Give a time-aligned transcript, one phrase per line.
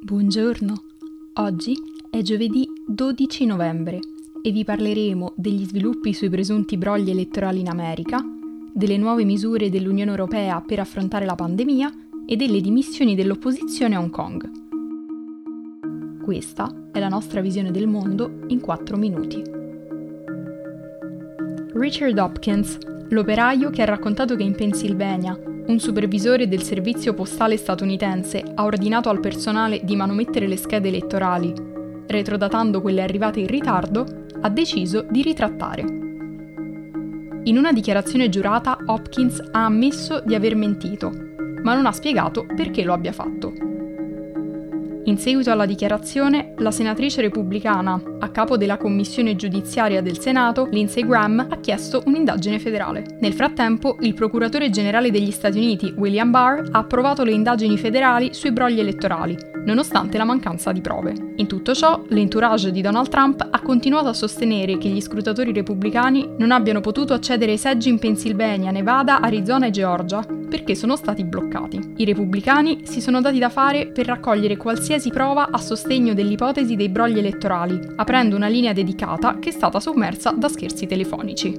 [0.00, 0.74] Buongiorno,
[1.34, 1.76] oggi
[2.08, 3.98] è giovedì 12 novembre
[4.40, 8.24] e vi parleremo degli sviluppi sui presunti brogli elettorali in America,
[8.72, 11.92] delle nuove misure dell'Unione Europea per affrontare la pandemia
[12.26, 14.50] e delle dimissioni dell'opposizione a Hong Kong.
[16.22, 19.42] Questa è la nostra visione del mondo in 4 minuti.
[21.74, 22.78] Richard Hopkins,
[23.08, 25.38] l'operaio che ha raccontato che in Pennsylvania
[25.68, 31.52] un supervisore del servizio postale statunitense ha ordinato al personale di manomettere le schede elettorali.
[32.06, 34.06] Retrodatando quelle arrivate in ritardo,
[34.40, 35.82] ha deciso di ritrattare.
[37.44, 41.12] In una dichiarazione giurata, Hopkins ha ammesso di aver mentito,
[41.62, 43.52] ma non ha spiegato perché lo abbia fatto.
[45.08, 51.06] In seguito alla dichiarazione, la senatrice repubblicana, a capo della commissione giudiziaria del Senato, Lindsey
[51.06, 53.16] Graham, ha chiesto un'indagine federale.
[53.18, 58.34] Nel frattempo, il procuratore generale degli Stati Uniti, William Barr, ha approvato le indagini federali
[58.34, 59.34] sui brogli elettorali,
[59.64, 61.14] nonostante la mancanza di prove.
[61.36, 66.34] In tutto ciò, l'entourage di Donald Trump ha continuato a sostenere che gli scrutatori repubblicani
[66.36, 71.24] non abbiano potuto accedere ai seggi in Pennsylvania, Nevada, Arizona e Georgia perché sono stati
[71.24, 71.94] bloccati.
[71.98, 76.88] I repubblicani si sono dati da fare per raccogliere qualsiasi prova a sostegno dell'ipotesi dei
[76.88, 81.56] brogli elettorali, aprendo una linea dedicata che è stata sommersa da scherzi telefonici.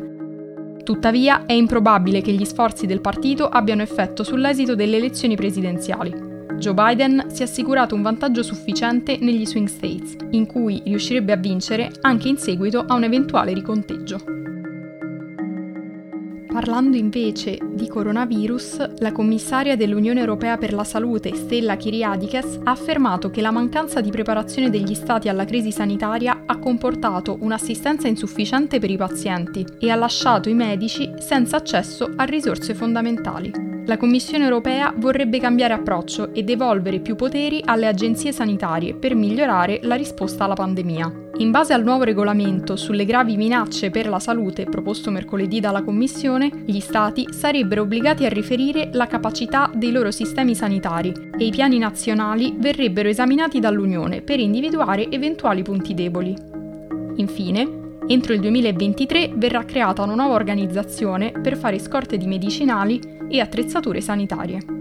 [0.83, 6.13] Tuttavia è improbabile che gli sforzi del partito abbiano effetto sull'esito delle elezioni presidenziali.
[6.57, 11.37] Joe Biden si è assicurato un vantaggio sufficiente negli swing states, in cui riuscirebbe a
[11.37, 14.48] vincere anche in seguito a un eventuale riconteggio.
[16.59, 23.29] Parlando invece di coronavirus, la commissaria dell'Unione Europea per la Salute, Stella Kyriakides, ha affermato
[23.29, 28.91] che la mancanza di preparazione degli Stati alla crisi sanitaria ha comportato un'assistenza insufficiente per
[28.91, 33.68] i pazienti e ha lasciato i medici senza accesso a risorse fondamentali.
[33.89, 39.79] La Commissione europea vorrebbe cambiare approccio e devolvere più poteri alle agenzie sanitarie per migliorare
[39.81, 41.11] la risposta alla pandemia.
[41.37, 46.51] In base al nuovo regolamento sulle gravi minacce per la salute proposto mercoledì dalla Commissione,
[46.67, 51.79] gli Stati sarebbero obbligati a riferire la capacità dei loro sistemi sanitari e i piani
[51.79, 56.35] nazionali verrebbero esaminati dall'Unione per individuare eventuali punti deboli.
[57.15, 57.78] Infine,
[58.11, 62.99] entro il 2023 verrà creata una nuova organizzazione per fare scorte di medicinali
[63.29, 64.78] e attrezzature sanitarie.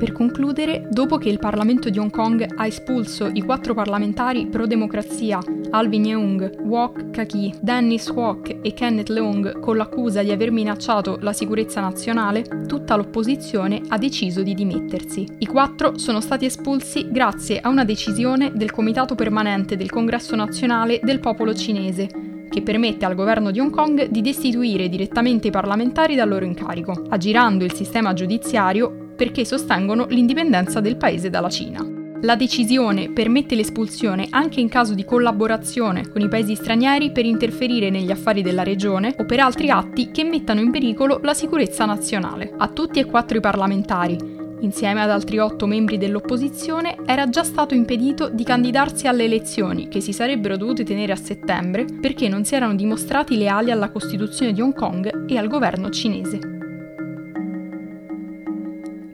[0.00, 5.38] Per concludere, dopo che il Parlamento di Hong Kong ha espulso i quattro parlamentari pro-democrazia
[5.72, 11.34] Alvin Yeung, Wok Kaki, Dennis Kwok e Kenneth Leong con l'accusa di aver minacciato la
[11.34, 15.26] sicurezza nazionale, tutta l'opposizione ha deciso di dimettersi.
[15.36, 21.00] I quattro sono stati espulsi grazie a una decisione del Comitato Permanente del Congresso Nazionale
[21.02, 22.08] del Popolo Cinese,
[22.48, 27.04] che permette al governo di Hong Kong di destituire direttamente i parlamentari dal loro incarico,
[27.10, 31.86] aggirando il sistema giudiziario perché sostengono l'indipendenza del paese dalla Cina.
[32.22, 37.90] La decisione permette l'espulsione anche in caso di collaborazione con i paesi stranieri per interferire
[37.90, 42.50] negli affari della regione o per altri atti che mettano in pericolo la sicurezza nazionale.
[42.56, 44.16] A tutti e quattro i parlamentari,
[44.60, 50.00] insieme ad altri otto membri dell'opposizione, era già stato impedito di candidarsi alle elezioni che
[50.00, 54.62] si sarebbero dovute tenere a settembre perché non si erano dimostrati leali alla Costituzione di
[54.62, 56.59] Hong Kong e al governo cinese.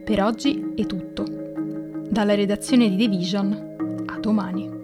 [0.07, 1.25] Per oggi è tutto.
[2.09, 4.76] Dalla redazione di The Vision, a domani.